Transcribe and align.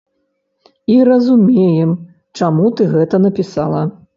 І 0.93 0.95
разумеем, 1.09 1.91
чаму 2.41 2.65
ты 2.81 2.91
гэта 2.95 3.25
напісала. 3.29 3.87